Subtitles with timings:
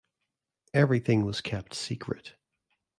[0.73, 2.33] Everything was kept secret.